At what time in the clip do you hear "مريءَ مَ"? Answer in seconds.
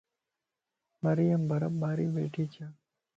1.03-1.43